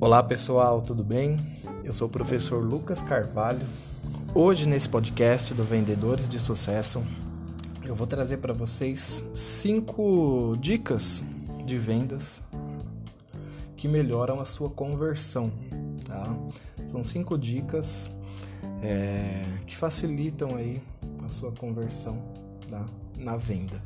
[0.00, 1.40] Olá pessoal, tudo bem?
[1.82, 3.66] Eu sou o professor Lucas Carvalho.
[4.32, 7.04] Hoje, nesse podcast do Vendedores de Sucesso,
[7.82, 11.24] eu vou trazer para vocês cinco dicas
[11.66, 12.44] de vendas
[13.76, 15.50] que melhoram a sua conversão.
[16.06, 16.32] Tá?
[16.86, 18.08] São cinco dicas
[18.80, 20.80] é, que facilitam aí
[21.26, 22.22] a sua conversão
[22.70, 22.86] tá?
[23.18, 23.82] na venda,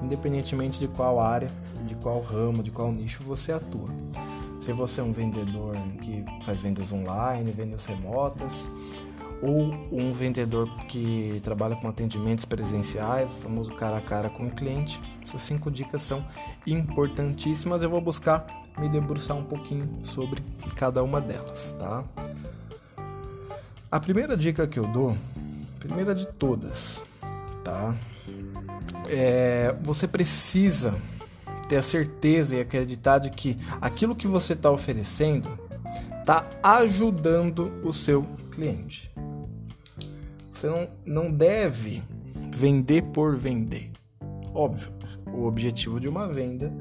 [0.00, 1.50] independentemente de qual área,
[1.88, 3.90] de qual ramo, de qual nicho você atua.
[4.66, 8.68] Se você é um vendedor que faz vendas online, vendas remotas,
[9.40, 14.50] ou um vendedor que trabalha com atendimentos presenciais, o famoso cara a cara com o
[14.50, 15.00] cliente.
[15.22, 16.26] Essas cinco dicas são
[16.66, 17.80] importantíssimas.
[17.80, 18.44] Eu vou buscar
[18.76, 20.42] me debruçar um pouquinho sobre
[20.74, 22.02] cada uma delas, tá?
[23.88, 25.16] A primeira dica que eu dou,
[25.78, 27.04] primeira de todas,
[27.62, 27.94] tá?
[29.08, 31.00] É, você precisa
[31.66, 35.58] ter a certeza e acreditar de que aquilo que você está oferecendo
[36.20, 39.10] está ajudando o seu cliente.
[40.50, 42.02] Você não, não deve
[42.50, 43.90] vender por vender.
[44.54, 44.88] Óbvio,
[45.32, 46.72] o objetivo de uma venda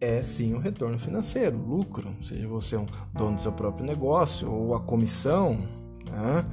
[0.00, 4.74] é sim o retorno financeiro, lucro, seja você um dono do seu próprio negócio ou
[4.74, 5.68] a comissão,
[6.04, 6.44] né?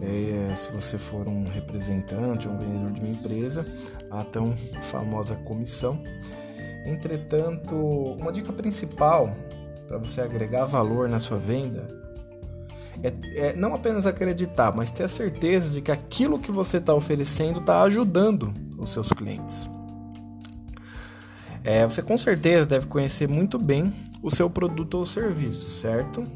[0.00, 3.66] é, se você for um representante, um vendedor de uma empresa,
[4.10, 6.02] a tão famosa comissão.
[6.86, 9.34] Entretanto, uma dica principal
[9.86, 11.96] para você agregar valor na sua venda
[13.02, 16.94] é, é, não apenas acreditar, mas ter a certeza de que aquilo que você está
[16.94, 19.68] oferecendo está ajudando os seus clientes.
[21.62, 26.26] É, você com certeza deve conhecer muito bem o seu produto ou serviço, certo?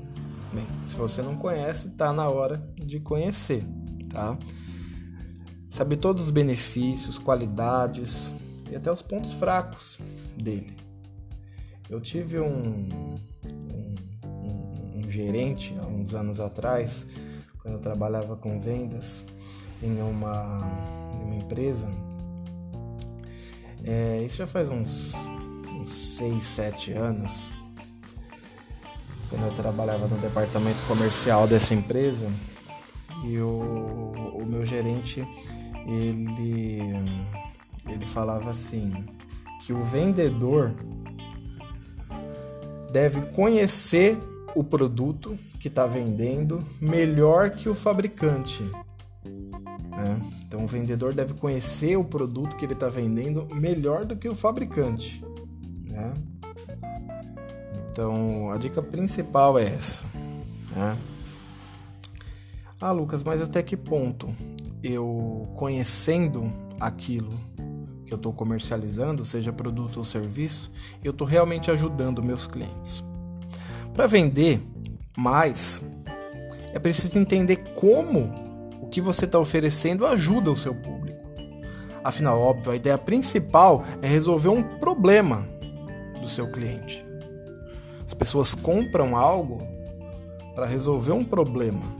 [0.52, 3.64] Bem, se você não conhece, está na hora de conhecer,
[4.08, 4.36] tá?
[5.68, 8.32] Saber todos os benefícios, qualidades,
[8.70, 9.98] e até os pontos fracos
[10.36, 10.76] dele.
[11.88, 17.06] Eu tive um, um, um, um gerente há uns anos atrás,
[17.58, 19.24] quando eu trabalhava com vendas
[19.82, 20.60] em uma,
[21.14, 21.88] em uma empresa.
[23.84, 25.14] É, isso já faz uns,
[25.72, 27.54] uns 6, 7 anos.
[29.28, 32.30] Quando eu trabalhava no departamento comercial dessa empresa,
[33.24, 35.26] e o, o meu gerente
[35.86, 36.84] ele
[37.86, 39.06] ele falava assim
[39.60, 40.74] que o vendedor
[42.90, 44.18] deve conhecer
[44.54, 48.62] o produto que está vendendo melhor que o fabricante.
[49.90, 50.20] Né?
[50.46, 54.34] Então, o vendedor deve conhecer o produto que ele está vendendo melhor do que o
[54.34, 55.22] fabricante.
[55.86, 56.14] Né?
[57.92, 60.04] Então, a dica principal é essa.
[60.74, 60.96] Né?
[62.80, 64.34] Ah, Lucas, mas até que ponto
[64.82, 67.30] eu conhecendo aquilo
[68.10, 70.72] que eu estou comercializando, seja produto ou serviço,
[71.04, 73.04] eu estou realmente ajudando meus clientes.
[73.94, 74.60] Para vender
[75.16, 75.80] mais,
[76.74, 78.34] é preciso entender como
[78.82, 81.20] o que você está oferecendo ajuda o seu público.
[82.02, 85.46] Afinal, óbvio, a ideia principal é resolver um problema
[86.20, 87.06] do seu cliente.
[88.04, 89.62] As pessoas compram algo
[90.56, 91.99] para resolver um problema.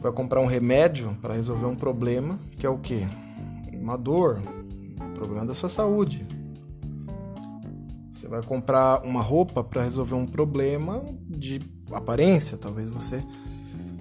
[0.00, 3.06] Você vai comprar um remédio para resolver um problema, que é o quê?
[3.70, 4.40] Uma dor,
[4.98, 6.26] um problema da sua saúde.
[8.10, 11.60] Você vai comprar uma roupa para resolver um problema de
[11.92, 13.22] aparência, talvez você.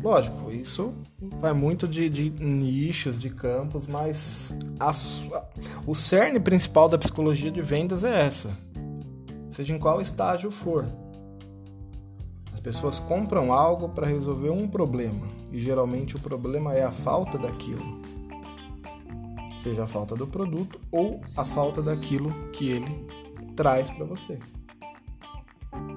[0.02, 0.94] Lógico, isso
[1.38, 4.94] vai muito de, de nichos, de campos, mas a,
[5.86, 8.58] o cerne principal da psicologia de vendas é essa.
[9.50, 10.88] Seja em qual estágio for.
[12.54, 17.38] As pessoas compram algo para resolver um problema e geralmente o problema é a falta
[17.38, 18.02] daquilo,
[19.58, 23.08] seja a falta do produto ou a falta daquilo que ele
[23.56, 24.40] traz para você.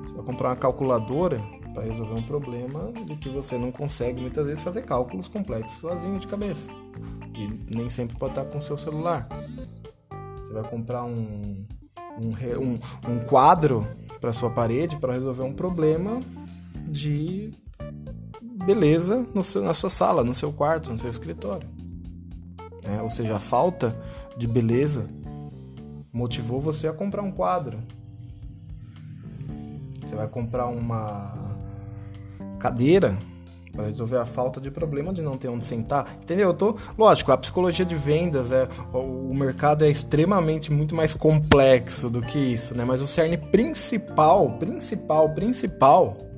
[0.03, 1.41] Você vai comprar uma calculadora
[1.73, 6.19] para resolver um problema de que você não consegue muitas vezes fazer cálculos complexos sozinho
[6.19, 6.71] de cabeça
[7.35, 9.29] e nem sempre pode estar com seu celular.
[10.43, 11.65] Você vai comprar um,
[12.19, 12.79] um, um,
[13.11, 13.87] um quadro
[14.21, 16.21] para sua parede para resolver um problema
[16.87, 17.53] de
[18.65, 21.69] beleza seu, na sua sala, no seu quarto, no seu escritório.
[22.85, 23.97] É, ou seja, a falta
[24.37, 25.09] de beleza
[26.13, 27.79] motivou você a comprar um quadro.
[30.05, 31.57] Você vai comprar uma
[32.59, 33.17] cadeira
[33.73, 36.07] para resolver a falta de problema de não ter onde sentar.
[36.21, 36.49] Entendeu?
[36.49, 42.11] Eu tô, lógico, a psicologia de vendas é o mercado é extremamente muito mais complexo
[42.11, 42.85] do que isso, né?
[42.85, 46.32] Mas o cerne principal, principal, principal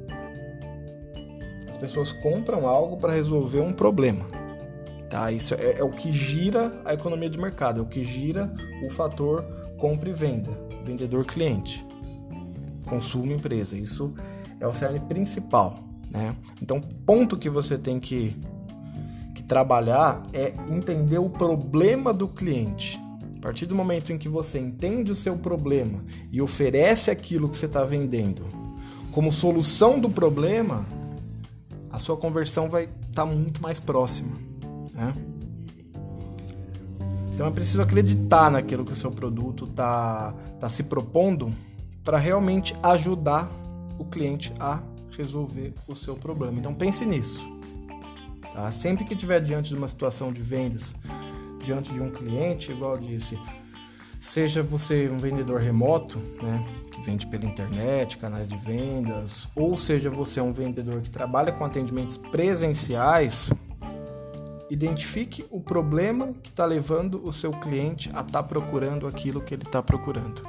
[1.89, 4.25] pessoas compram algo para resolver um problema.
[5.11, 5.31] Tá?
[5.31, 8.53] Isso é, é, o que gira a economia de mercado, é o que gira
[8.85, 9.45] o fator
[9.79, 10.51] compra e venda,
[10.83, 11.85] vendedor-cliente.
[12.87, 13.77] consumo empresa.
[13.77, 14.15] Isso
[14.61, 15.79] é o cerne principal,
[16.11, 16.35] né?
[16.61, 18.37] Então, ponto que você tem que,
[19.35, 23.01] que trabalhar é entender o problema do cliente.
[23.37, 26.03] A partir do momento em que você entende o seu problema
[26.33, 28.65] e oferece aquilo que você está vendendo
[29.15, 30.85] como solução do problema,
[31.95, 34.37] a sua conversão vai estar tá muito mais próxima.
[34.93, 35.15] Né?
[37.33, 41.55] Então é preciso acreditar naquilo que o seu produto está tá se propondo
[42.03, 43.49] para realmente ajudar
[43.97, 44.81] o cliente a
[45.17, 46.59] resolver o seu problema.
[46.59, 47.49] Então pense nisso.
[48.53, 48.71] Tá?
[48.73, 50.97] Sempre que estiver diante de uma situação de vendas,
[51.65, 53.39] diante de um cliente, igual eu disse,
[54.25, 60.09] seja você um vendedor remoto, né, que vende pela internet, canais de vendas, ou seja
[60.09, 63.53] você um vendedor que trabalha com atendimentos presenciais,
[64.71, 69.53] identifique o problema que está levando o seu cliente a estar tá procurando aquilo que
[69.53, 70.43] ele está procurando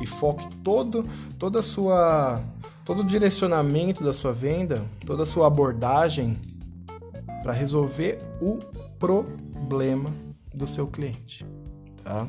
[0.00, 1.08] e foque todo
[1.38, 2.42] toda sua
[2.84, 6.36] todo o direcionamento da sua venda, toda a sua abordagem
[7.44, 8.58] para resolver o
[8.98, 10.12] problema
[10.52, 11.46] do seu cliente,
[12.02, 12.28] tá?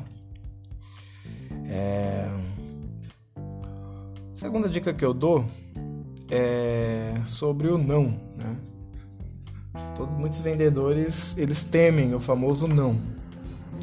[1.68, 2.28] É...
[4.34, 5.44] Segunda dica que eu dou
[6.30, 8.04] é sobre o não,
[8.36, 8.56] né?
[10.18, 12.94] Muitos vendedores eles temem o famoso não,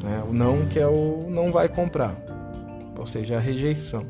[0.02, 0.22] né?
[0.28, 2.16] o não que é o não vai comprar,
[2.98, 4.04] ou seja, a rejeição.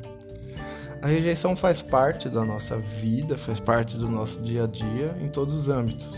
[1.02, 5.28] A rejeição faz parte da nossa vida, faz parte do nosso dia a dia em
[5.28, 6.08] todos os âmbitos.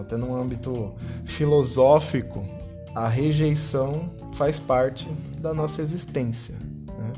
[0.00, 0.94] Até no âmbito
[1.24, 2.48] filosófico,
[2.94, 4.10] a rejeição
[4.40, 5.06] faz parte
[5.38, 6.54] da nossa existência.
[6.54, 7.12] Né?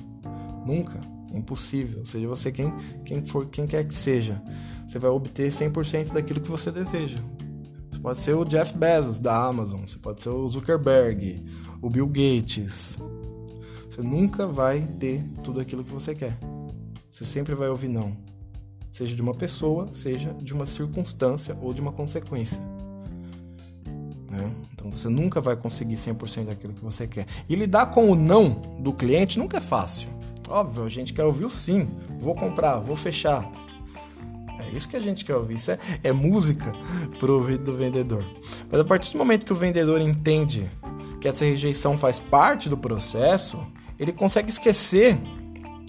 [0.66, 1.00] Nunca,
[1.32, 2.04] é impossível.
[2.04, 2.74] Seja você quem,
[3.04, 4.42] quem for, quem quer que seja,
[4.88, 7.18] você vai obter 100% daquilo que você deseja.
[7.92, 11.44] Você pode ser o Jeff Bezos da Amazon, você pode ser o Zuckerberg,
[11.80, 12.98] o Bill Gates.
[13.88, 16.36] Você nunca vai ter tudo aquilo que você quer.
[17.08, 18.16] Você sempre vai ouvir não.
[18.90, 22.60] Seja de uma pessoa, seja de uma circunstância ou de uma consequência.
[24.28, 24.52] Né?
[24.82, 27.24] Então você nunca vai conseguir 100% daquilo que você quer.
[27.48, 28.50] E lidar com o não
[28.80, 30.08] do cliente nunca é fácil.
[30.48, 31.88] Óbvio, a gente quer ouvir o sim.
[32.18, 33.48] Vou comprar, vou fechar.
[34.58, 35.54] É isso que a gente quer ouvir.
[35.54, 36.74] Isso é, é música
[37.20, 38.24] pro ouvido do vendedor.
[38.70, 40.68] Mas a partir do momento que o vendedor entende
[41.20, 43.64] que essa rejeição faz parte do processo,
[44.00, 45.16] ele consegue esquecer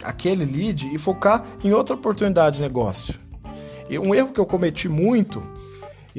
[0.03, 3.15] aquele lead e focar em outra oportunidade de negócio.
[3.89, 5.41] E um erro que eu cometi muito,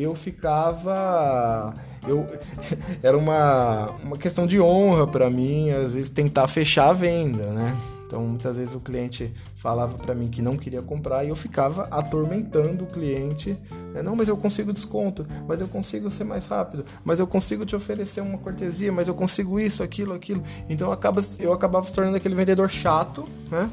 [0.03, 1.75] eu ficava
[2.07, 2.27] eu
[3.03, 7.77] era uma, uma questão de honra para mim, às vezes tentar fechar a venda, né?
[8.07, 11.89] Então, muitas vezes o cliente falava para mim que não queria comprar e eu ficava
[11.91, 13.59] atormentando o cliente.
[13.93, 14.03] Né?
[14.03, 17.75] Não, mas eu consigo desconto, mas eu consigo ser mais rápido, mas eu consigo te
[17.75, 20.43] oferecer uma cortesia, mas eu consigo isso, aquilo, aquilo.
[20.69, 23.69] Então, acaba, eu acabava se tornando aquele vendedor chato, né?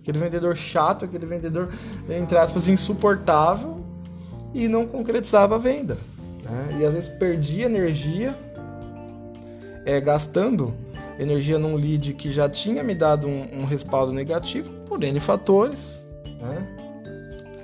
[0.00, 1.70] Aquele vendedor chato, aquele vendedor,
[2.08, 3.81] entre aspas, insuportável
[4.54, 5.96] e não concretizava a venda.
[6.44, 6.78] Né?
[6.80, 8.36] E às vezes perdia energia
[9.84, 10.74] é, gastando
[11.18, 16.00] energia num lead que já tinha me dado um, um respaldo negativo por N fatores.
[16.40, 16.78] Né?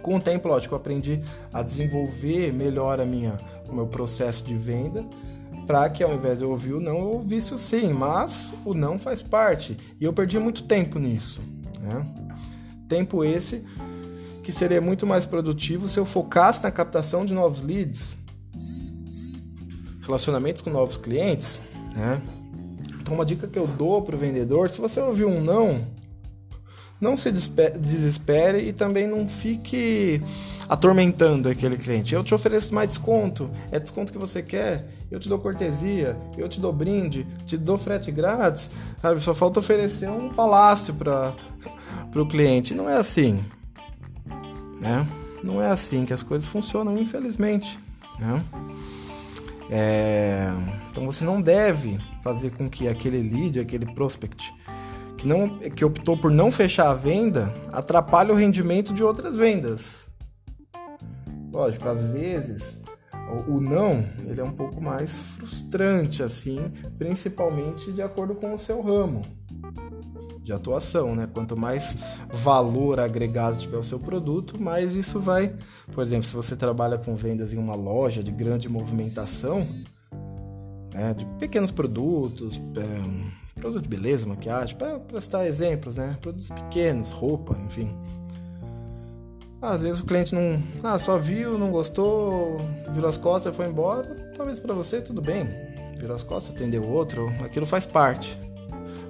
[0.02, 1.20] Com o tempo, lógico, eu aprendi
[1.52, 3.38] a desenvolver melhor a minha,
[3.68, 5.04] o meu processo de venda
[5.68, 8.72] para que ao invés de eu ouvir o não, eu ouvisse o sim, mas o
[8.72, 9.76] não faz parte.
[10.00, 11.42] E eu perdi muito tempo nisso.
[11.78, 12.06] Né?
[12.88, 13.66] Tempo esse
[14.48, 18.16] que seria muito mais produtivo se eu focasse na captação de novos leads,
[20.00, 21.60] relacionamentos com novos clientes,
[21.94, 22.18] né?
[22.98, 25.86] Então uma dica que eu dou para o vendedor, se você ouvir um não,
[26.98, 30.22] não se desespere e também não fique
[30.66, 32.14] atormentando aquele cliente.
[32.14, 36.48] Eu te ofereço mais desconto, é desconto que você quer, eu te dou cortesia, eu
[36.48, 38.70] te dou brinde, te dou frete grátis,
[39.02, 39.20] sabe?
[39.20, 41.34] Só falta oferecer um palácio para
[42.16, 42.72] o cliente.
[42.72, 43.44] Não é assim,
[44.80, 45.06] né?
[45.42, 47.78] Não é assim que as coisas funcionam, infelizmente,
[48.18, 48.42] né?
[49.70, 50.48] É,
[50.90, 54.52] então você não deve fazer com que aquele lead, aquele prospect
[55.16, 60.08] que, não, que optou por não fechar a venda atrapalhe o rendimento de outras vendas.
[61.52, 62.82] Lógico, às vezes
[63.46, 68.80] o, não ele é um pouco mais frustrante assim, principalmente de acordo com o seu
[68.80, 69.37] ramo
[70.48, 71.28] de atuação, né?
[71.32, 71.98] Quanto mais
[72.32, 75.54] valor agregado tiver o seu produto, mais isso vai.
[75.92, 79.66] Por exemplo, se você trabalha com vendas em uma loja de grande movimentação,
[80.92, 81.14] né?
[81.14, 86.16] de pequenos produtos, é, produto de beleza, maquiagem, para citar exemplos, né?
[86.22, 87.94] Produtos pequenos, roupa, enfim.
[89.60, 92.58] Às vezes o cliente não, ah, só viu, não gostou,
[92.90, 94.08] virou as costas foi embora.
[94.34, 95.46] Talvez para você tudo bem,
[95.98, 98.47] virou as costas, atendeu outro, aquilo faz parte.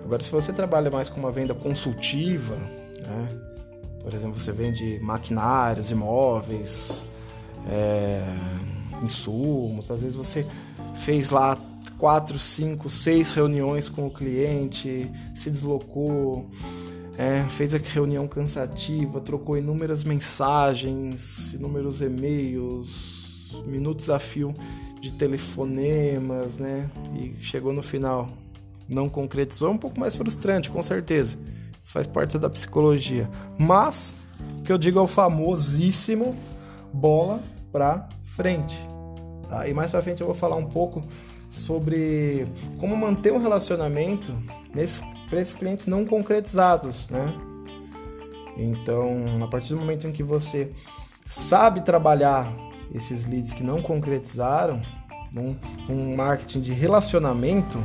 [0.08, 3.28] Agora, se você trabalha mais com uma venda consultiva, Né?
[4.02, 7.04] Por exemplo, você vende maquinários, imóveis,
[7.68, 8.24] é,
[9.02, 9.90] insumos.
[9.90, 10.46] Às vezes você
[10.94, 11.58] fez lá
[11.98, 16.48] quatro, cinco, seis reuniões com o cliente, se deslocou,
[17.18, 24.54] é, fez a reunião cansativa, trocou inúmeras mensagens, inúmeros e-mails, minutos a fio
[25.02, 26.88] de telefonemas, né?
[27.14, 28.26] E chegou no final,
[28.88, 31.36] não concretizou, é um pouco mais frustrante, com certeza.
[31.82, 33.28] Isso faz parte da psicologia.
[33.58, 34.14] Mas
[34.60, 36.34] o que eu digo é o famosíssimo
[36.92, 37.40] bola
[37.70, 38.78] pra frente.
[39.48, 39.68] Tá?
[39.68, 41.02] E mais pra frente eu vou falar um pouco
[41.50, 42.46] sobre
[42.78, 44.34] como manter um relacionamento
[45.28, 47.34] para esses clientes não concretizados, né?
[48.56, 50.72] Então, a partir do momento em que você
[51.24, 52.50] sabe trabalhar
[52.92, 54.82] esses leads que não concretizaram,
[55.34, 55.56] um,
[55.88, 57.78] um marketing de relacionamento,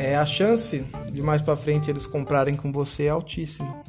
[0.00, 3.84] é, a chance de mais para frente eles comprarem com você é altíssima.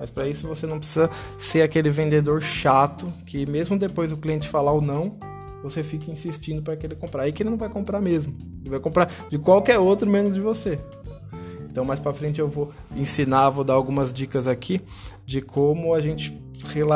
[0.00, 4.48] Mas para isso você não precisa ser aquele vendedor chato que mesmo depois do cliente
[4.48, 5.16] falar o não,
[5.62, 7.22] você fica insistindo para que ele comprar.
[7.22, 8.36] Aí que ele não vai comprar mesmo.
[8.60, 10.80] Ele vai comprar de qualquer outro menos de você.
[11.70, 14.80] Então mais para frente eu vou ensinar, vou dar algumas dicas aqui
[15.24, 16.36] de como a gente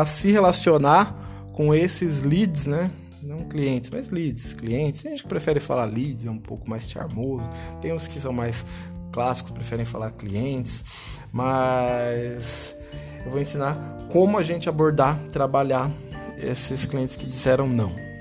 [0.07, 2.91] se relacionar com esses leads, né?
[3.23, 4.53] Não clientes, mas leads.
[4.53, 7.49] Clientes, tem gente que prefere falar leads, é um pouco mais charmoso.
[7.81, 8.67] Tem uns que são mais
[9.13, 10.85] clássicos, preferem falar clientes.
[11.33, 12.77] Mas
[13.25, 13.77] eu vou ensinar
[14.11, 15.91] como a gente abordar, trabalhar
[16.39, 18.13] esses clientes que disseram não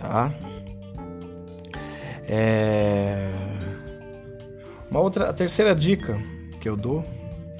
[0.00, 0.32] tá?
[2.26, 3.28] É...
[4.90, 6.18] Uma outra, a terceira dica
[6.60, 7.04] que eu dou,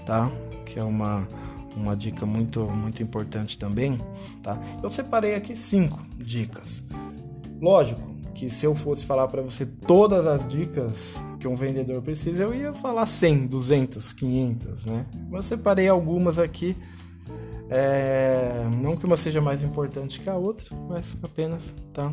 [0.06, 0.30] tá?
[0.64, 1.28] Que é uma,
[1.76, 4.00] uma dica muito, muito importante também,
[4.42, 4.58] tá?
[4.82, 6.82] Eu separei aqui cinco dicas.
[7.60, 12.42] Lógico que se eu fosse falar para você todas as dicas que um vendedor precisa,
[12.42, 15.06] eu ia falar 100, 200, 500, né?
[15.30, 16.76] Mas separei algumas aqui
[17.72, 22.12] é, não que uma seja mais importante que a outra, mas apenas, tá?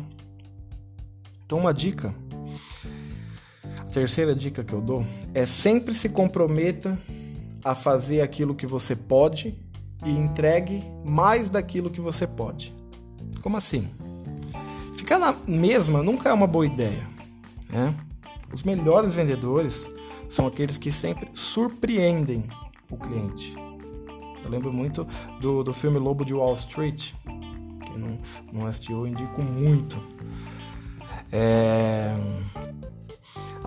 [1.44, 2.14] Então, uma dica,
[3.80, 6.96] a terceira dica que eu dou é sempre se comprometa
[7.64, 9.54] a fazer aquilo que você pode
[10.04, 12.74] e entregue mais daquilo que você pode.
[13.42, 13.88] Como assim?
[14.94, 17.02] Ficar na mesma nunca é uma boa ideia.
[17.70, 17.94] Né?
[18.52, 19.90] Os melhores vendedores
[20.28, 22.44] são aqueles que sempre surpreendem
[22.90, 23.54] o cliente.
[24.42, 25.06] Eu lembro muito
[25.40, 27.12] do, do filme Lobo de Wall Street.
[27.86, 28.18] Quem não,
[28.52, 30.02] não assistiu, eu indico muito.
[31.30, 32.16] É...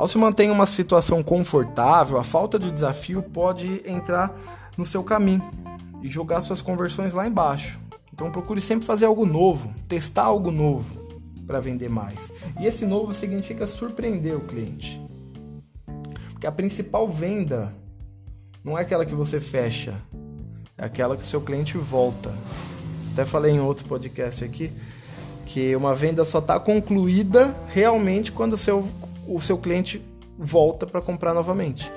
[0.01, 4.35] Ao se manter em uma situação confortável, a falta de desafio pode entrar
[4.75, 5.47] no seu caminho
[6.01, 7.79] e jogar suas conversões lá embaixo.
[8.11, 10.99] Então procure sempre fazer algo novo, testar algo novo
[11.45, 12.33] para vender mais.
[12.59, 14.99] E esse novo significa surpreender o cliente.
[16.31, 17.71] Porque a principal venda
[18.63, 19.93] não é aquela que você fecha,
[20.79, 22.33] é aquela que o seu cliente volta.
[23.13, 24.73] Até falei em outro podcast aqui
[25.45, 28.87] que uma venda só está concluída realmente quando o seu,
[29.27, 30.01] o seu cliente
[30.37, 31.91] volta para comprar novamente.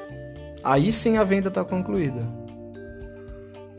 [0.62, 2.20] Aí sim a venda está concluída.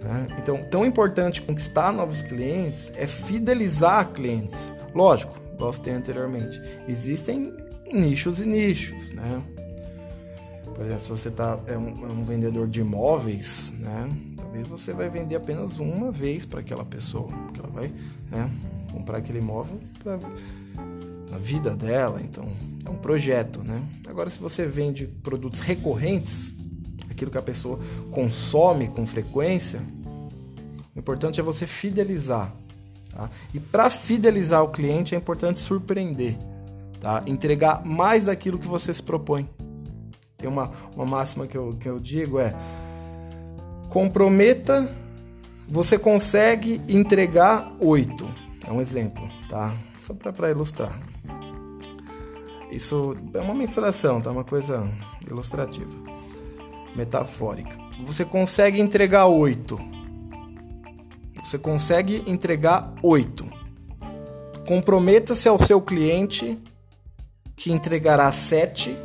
[0.01, 0.27] Né?
[0.37, 4.71] Então, tão importante conquistar novos clientes é fidelizar clientes.
[4.93, 6.61] Lógico, gostei anteriormente.
[6.87, 7.53] Existem
[7.91, 9.41] nichos e nichos, né?
[10.75, 14.09] Por exemplo, se você tá, é, um, é um vendedor de imóveis, né?
[14.35, 17.91] Talvez você vai vender apenas uma vez para aquela pessoa, que ela vai
[18.29, 18.51] né,
[18.91, 20.19] comprar aquele imóvel para
[21.33, 22.45] a vida dela, então
[22.85, 23.81] é um projeto, né?
[24.07, 26.53] Agora, se você vende produtos recorrentes,
[27.09, 27.79] aquilo que a pessoa
[28.11, 29.81] consome com frequência,
[30.95, 32.53] o importante é você fidelizar.
[33.09, 33.29] Tá?
[33.53, 36.37] E para fidelizar o cliente é importante surpreender,
[36.99, 37.23] tá?
[37.25, 39.49] entregar mais daquilo que você se propõe.
[40.37, 42.53] Tem uma, uma máxima que eu, que eu digo é
[43.89, 44.89] comprometa,
[45.67, 48.27] você consegue entregar oito.
[48.67, 49.73] É um exemplo, tá?
[50.01, 51.14] Só para ilustrar.
[52.75, 54.31] Isso é uma mensuração, tá?
[54.31, 54.87] Uma coisa
[55.25, 55.97] ilustrativa,
[56.95, 57.77] metafórica.
[58.03, 59.79] Você consegue entregar oito.
[61.43, 63.49] Você consegue entregar oito.
[64.67, 66.59] Comprometa-se ao seu cliente
[67.55, 68.95] que entregará sete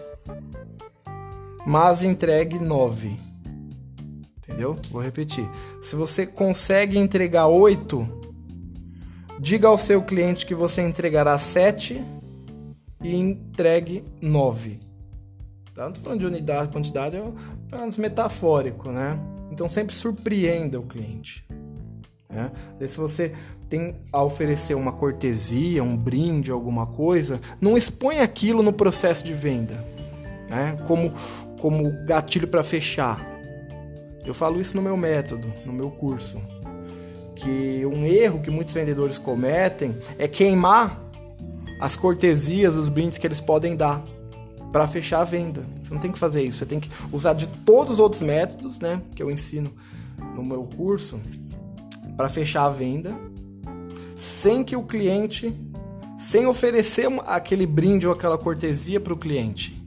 [1.65, 3.19] mas entregue 9.
[4.39, 4.79] Entendeu?
[4.91, 5.49] Vou repetir.
[5.81, 8.07] Se você consegue entregar 8,
[9.39, 12.03] diga ao seu cliente que você entregará 7
[13.03, 14.79] e entregue 9.
[15.75, 15.93] Tá?
[16.03, 17.33] Falando de unidade, quantidade, é
[17.67, 19.19] apenas metafórico, né?
[19.51, 21.47] Então sempre surpreenda o cliente.
[22.29, 22.51] Né?
[22.87, 23.33] Se você
[23.69, 29.33] tem a oferecer uma cortesia, um brinde, alguma coisa, não expõe aquilo no processo de
[29.33, 29.85] venda,
[30.49, 30.77] né?
[30.87, 31.13] Como
[31.61, 33.25] como gatilho para fechar.
[34.25, 36.41] Eu falo isso no meu método, no meu curso.
[37.37, 41.10] Que um erro que muitos vendedores cometem é queimar
[41.81, 44.05] as cortesias, os brindes que eles podem dar
[44.71, 45.67] para fechar a venda.
[45.81, 48.79] Você não tem que fazer isso, você tem que usar de todos os outros métodos,
[48.79, 49.73] né, que eu ensino
[50.35, 51.21] no meu curso
[52.17, 53.19] para fechar a venda,
[54.17, 55.55] sem que o cliente,
[56.19, 59.81] sem oferecer aquele brinde ou aquela cortesia para o cliente.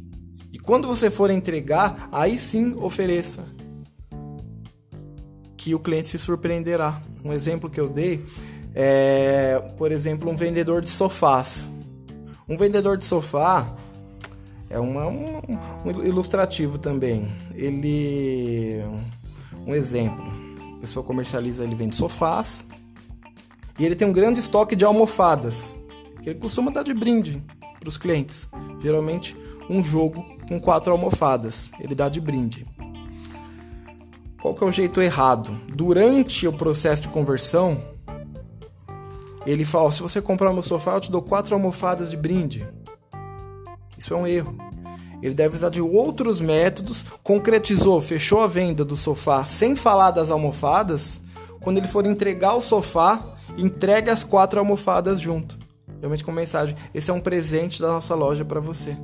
[0.51, 3.45] E quando você for entregar, aí sim ofereça.
[5.55, 7.01] Que o cliente se surpreenderá.
[7.23, 8.25] Um exemplo que eu dei
[8.73, 11.71] é, por exemplo, um vendedor de sofás.
[12.47, 13.73] Um vendedor de sofá
[14.69, 15.39] é uma, um,
[15.85, 17.31] um ilustrativo também.
[17.53, 18.83] Ele.
[19.65, 20.25] Um exemplo.
[20.77, 22.65] A pessoa comercializa, ele vende sofás.
[23.79, 25.79] E ele tem um grande estoque de almofadas.
[26.21, 27.41] Que ele costuma dar de brinde
[27.79, 28.50] para os clientes.
[28.81, 29.38] Geralmente
[29.69, 31.71] um jogo com quatro almofadas.
[31.79, 32.65] Ele dá de brinde.
[34.41, 35.57] Qual que é o jeito errado?
[35.73, 37.81] Durante o processo de conversão,
[39.51, 42.67] ele fala: se você comprar o meu sofá, eu te dou quatro almofadas de brinde.
[43.97, 44.55] Isso é um erro.
[45.21, 50.29] Ele deve usar de outros métodos, concretizou, fechou a venda do sofá sem falar das
[50.29, 51.21] almofadas.
[51.62, 55.57] Quando ele for entregar o sofá, entregue as quatro almofadas junto.
[56.00, 58.97] Realmente com mensagem: esse é um presente da nossa loja para você.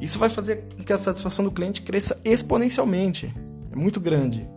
[0.00, 3.32] Isso vai fazer com que a satisfação do cliente cresça exponencialmente.
[3.72, 4.48] É muito grande.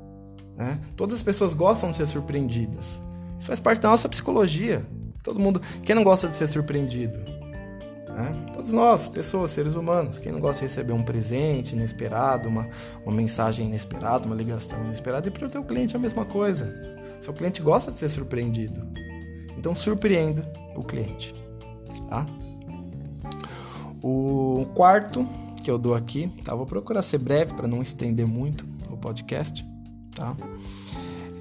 [0.55, 0.79] Né?
[0.95, 3.01] Todas as pessoas gostam de ser surpreendidas.
[3.46, 4.84] Isso faz parte da nossa psicologia.
[5.22, 5.62] Todo mundo.
[5.84, 7.16] Quem não gosta de ser surpreendido?
[8.10, 8.52] Né?
[8.52, 10.18] Todos nós, pessoas, seres humanos.
[10.18, 12.68] Quem não gosta de receber um presente inesperado, uma,
[13.06, 15.28] uma mensagem inesperada, uma ligação inesperada?
[15.28, 16.75] E para o teu cliente é a mesma coisa.
[17.22, 18.82] Seu cliente gosta de ser surpreendido.
[19.56, 20.42] Então surpreenda
[20.75, 21.36] o cliente.
[22.10, 22.25] Tá?
[24.02, 25.30] O quarto
[25.64, 26.56] que eu dou aqui, tá?
[26.56, 29.63] Vou procurar ser breve para não estender muito o podcast,
[30.15, 30.36] tá?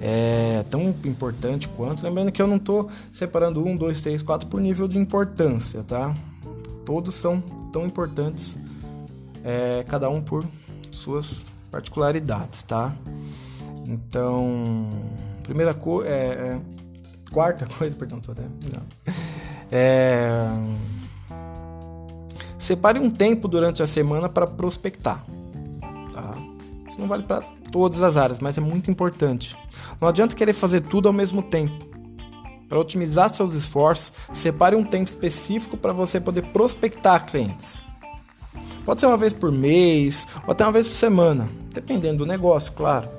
[0.07, 2.03] É tão importante quanto.
[2.03, 6.15] Lembrando que eu não estou separando um, dois, três, quatro por nível de importância, tá?
[6.85, 7.41] Todos são
[7.73, 8.55] tão importantes,
[9.43, 10.45] é, cada um por
[10.91, 12.95] suas particularidades, tá?
[13.87, 14.87] Então,
[15.41, 16.61] primeira coisa, é, é,
[17.31, 18.83] quarta coisa, perdão, tô até, não.
[19.71, 20.47] É,
[22.59, 25.25] separe um tempo durante a semana para prospectar,
[26.13, 26.37] tá?
[26.87, 29.57] Isso não vale para todas as áreas, mas é muito importante.
[29.99, 31.85] Não adianta querer fazer tudo ao mesmo tempo.
[32.69, 37.83] Para otimizar seus esforços, separe um tempo específico para você poder prospectar clientes.
[38.85, 42.71] Pode ser uma vez por mês ou até uma vez por semana, dependendo do negócio,
[42.71, 43.09] claro.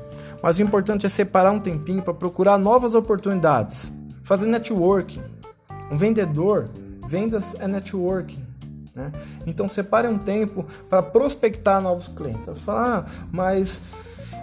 [0.43, 3.93] Mas o importante é separar um tempinho para procurar novas oportunidades,
[4.23, 5.21] fazer networking.
[5.91, 6.71] Um vendedor,
[7.07, 8.43] vendas é networking.
[8.95, 9.13] Né?
[9.47, 12.47] Então separe um tempo para prospectar novos clientes.
[12.47, 13.83] Você fala, ah, mas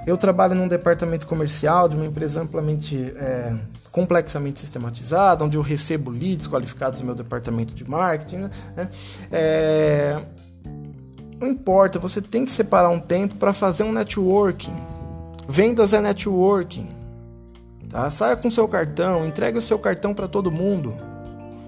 [0.06, 3.54] eu trabalho num departamento comercial de uma empresa amplamente é,
[3.92, 8.50] complexamente sistematizada, onde eu recebo leads qualificados no meu departamento de marketing.
[8.76, 8.89] Né?
[9.32, 10.20] É,
[11.39, 14.76] não importa, você tem que separar um tempo para fazer um networking.
[15.48, 16.88] Vendas é networking.
[17.89, 18.10] Tá?
[18.10, 20.94] Saia com seu cartão, entregue o seu cartão para todo mundo.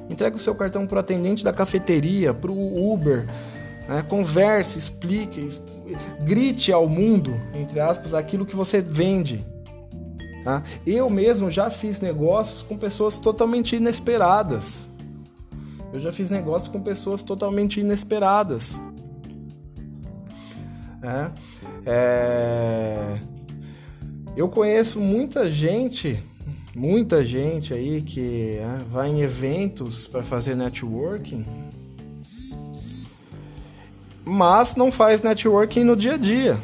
[0.09, 3.27] Entregue o seu cartão para o atendente da cafeteria, para o Uber.
[3.87, 4.03] Né?
[4.09, 5.47] Converse, explique,
[6.21, 9.45] grite ao mundo, entre aspas, aquilo que você vende.
[10.43, 10.63] Tá?
[10.85, 14.89] Eu mesmo já fiz negócios com pessoas totalmente inesperadas.
[15.93, 18.79] Eu já fiz negócios com pessoas totalmente inesperadas.
[21.01, 21.31] É,
[21.85, 23.17] é...
[24.35, 26.21] Eu conheço muita gente,
[26.75, 31.45] muita gente aí que é, vai em eventos para fazer networking
[34.25, 36.59] mas não faz networking no dia a dia.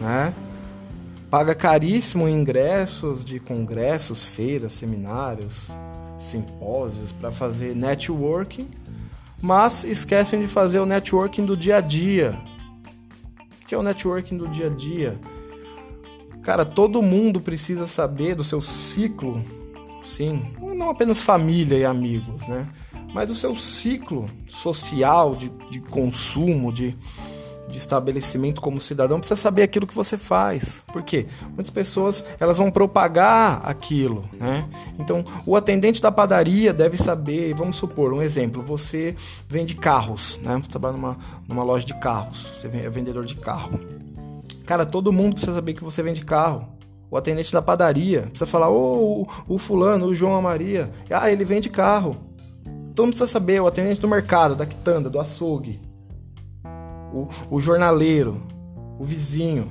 [0.00, 0.34] Né?
[1.30, 5.70] Paga caríssimo ingressos de congressos, feiras, seminários,
[6.18, 8.66] simpósios para fazer networking,
[9.40, 12.36] mas esquecem de fazer o networking do dia a dia.
[13.62, 15.18] O que é o networking do dia a dia?
[16.42, 19.40] Cara, todo mundo precisa saber do seu ciclo,
[20.02, 22.66] sim, não apenas família e amigos, né?
[23.12, 26.96] Mas o seu ciclo social de, de consumo, de,
[27.68, 30.84] de estabelecimento como cidadão precisa saber aquilo que você faz.
[30.92, 31.26] Por quê?
[31.54, 34.68] Muitas pessoas elas vão propagar aquilo, né?
[34.98, 39.14] Então, o atendente da padaria deve saber, vamos supor, um exemplo, você
[39.48, 40.60] vende carros, né?
[40.62, 41.18] Você trabalha numa,
[41.48, 43.80] numa loja de carros, você é vendedor de carro.
[44.66, 46.68] Cara, todo mundo precisa saber que você vende carro.
[47.10, 51.30] O atendente da padaria precisa falar, ô, o, o fulano, o João a Maria, ah,
[51.30, 52.29] ele vende carro.
[52.94, 55.80] Todo mundo precisa saber, o atendente do mercado, da quitanda, do açougue,
[57.12, 58.42] o, o jornaleiro,
[58.98, 59.68] o vizinho.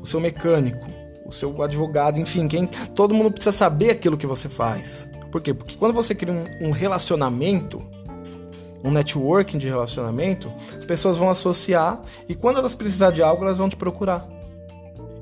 [0.00, 0.86] o seu mecânico,
[1.24, 5.08] o seu advogado, enfim, quem, todo mundo precisa saber aquilo que você faz.
[5.30, 5.54] Por quê?
[5.54, 7.82] Porque quando você cria um, um relacionamento,
[8.84, 13.58] um networking de relacionamento, as pessoas vão associar e quando elas precisar de algo, elas
[13.58, 14.28] vão te procurar.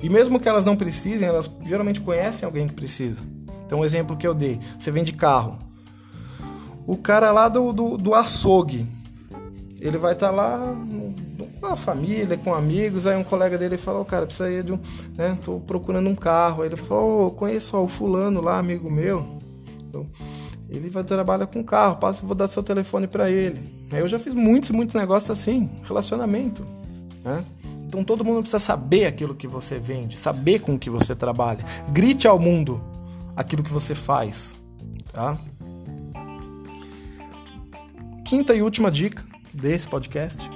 [0.03, 3.22] E mesmo que elas não precisem, elas geralmente conhecem alguém que precisa.
[3.66, 5.59] Então, o um exemplo que eu dei: você vende carro.
[6.87, 8.87] O cara lá do, do, do açougue,
[9.81, 10.77] ele vai estar tá lá
[11.61, 13.07] com a família, com amigos.
[13.07, 14.79] Aí um colega dele falou: Cara, precisa ir de um.
[15.16, 16.62] Né, tô procurando um carro.
[16.62, 19.38] Aí ele falou: oh, Conheço ó, o Fulano lá, amigo meu.
[19.88, 20.07] Então,
[20.69, 23.61] ele vai trabalhar com carro, passa, vou dar seu telefone para ele.
[23.90, 26.64] Eu já fiz muitos, muitos negócios assim, relacionamento,
[27.25, 27.45] né?
[27.88, 31.59] Então todo mundo precisa saber aquilo que você vende, saber com o que você trabalha.
[31.88, 32.81] Grite ao mundo
[33.35, 34.57] aquilo que você faz,
[35.12, 35.37] tá?
[38.31, 40.49] Quinta e última dica desse podcast.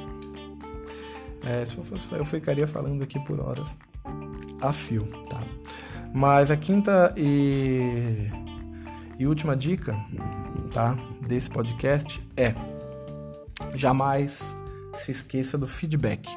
[1.44, 3.76] É, se eu, fosse, eu ficaria falando aqui por horas
[4.60, 5.42] a fio, tá?
[6.14, 8.28] Mas a quinta e
[9.18, 9.92] e última dica,
[10.72, 12.54] tá, desse podcast é:
[13.74, 14.54] jamais
[14.94, 16.30] se esqueça do feedback.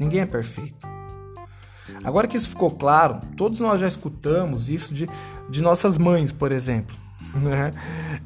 [0.00, 0.88] Ninguém é perfeito.
[2.02, 5.06] Agora que isso ficou claro, todos nós já escutamos isso de,
[5.50, 7.01] de nossas mães, por exemplo.
[7.42, 7.72] Né?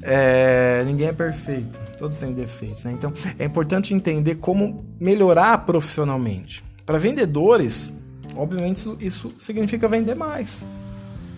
[0.03, 2.85] É, ninguém é perfeito, todos têm defeitos.
[2.85, 2.92] Né?
[2.92, 6.64] Então é importante entender como melhorar profissionalmente.
[6.85, 7.92] Para vendedores,
[8.35, 10.66] obviamente isso, isso significa vender mais.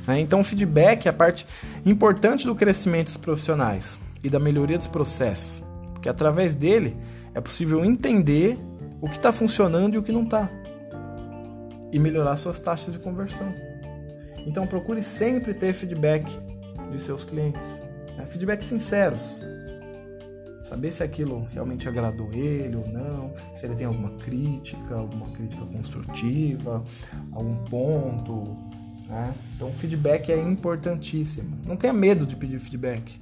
[0.09, 0.21] Né?
[0.21, 1.47] Então, o feedback é a parte
[1.85, 6.97] importante do crescimento dos profissionais e da melhoria dos processos, porque através dele
[7.35, 8.59] é possível entender
[9.03, 10.51] o que está funcionando e o que não está,
[11.93, 13.55] e melhorar suas taxas de conversão.
[14.47, 16.39] Então, procure sempre ter feedback
[16.91, 17.81] de seus clientes,
[18.17, 18.27] né?
[18.27, 19.45] feedback sinceros.
[20.65, 25.65] Saber se aquilo realmente agradou ele ou não, se ele tem alguma crítica, alguma crítica
[25.65, 26.85] construtiva,
[27.33, 28.57] algum ponto,
[29.09, 29.35] né?
[29.57, 31.57] Então, feedback é importantíssimo.
[31.65, 33.19] Não tenha medo de pedir feedback.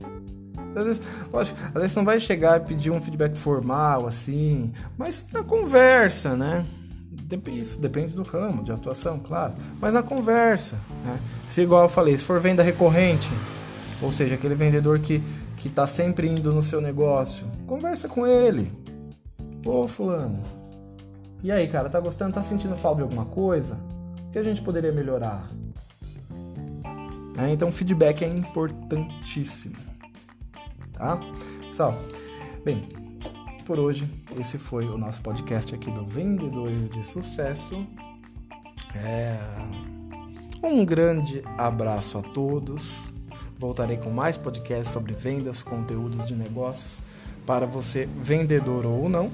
[0.74, 1.02] Às vezes,
[1.32, 6.36] lógico, às vezes não vai chegar e pedir um feedback formal assim, mas na conversa,
[6.36, 6.66] né?
[7.48, 9.54] Isso depende do ramo de atuação, claro.
[9.80, 11.20] Mas na conversa, né?
[11.46, 13.28] Se igual eu falei, se for venda recorrente,
[14.00, 15.22] ou seja, aquele vendedor que
[15.56, 18.70] que tá sempre indo no seu negócio, conversa com ele.
[19.64, 20.40] Ô fulano,
[21.42, 22.34] e aí, cara, tá gostando?
[22.34, 23.80] Tá sentindo falta de alguma coisa?
[24.28, 25.50] O que a gente poderia melhorar?
[27.34, 27.52] Né?
[27.52, 29.76] Então, feedback é importantíssimo.
[30.92, 31.20] Tá?
[31.66, 31.98] Pessoal,
[32.64, 32.86] bem,
[33.66, 37.84] por hoje, esse foi o nosso podcast aqui do Vendedores de Sucesso.
[38.94, 39.36] É...
[40.62, 43.12] Um grande abraço a todos.
[43.58, 47.02] Voltarei com mais podcasts sobre vendas, conteúdos de negócios
[47.44, 49.32] para você, vendedor ou não.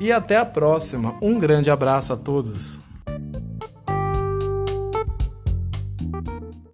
[0.00, 1.16] E até a próxima.
[1.22, 2.80] Um grande abraço a todos.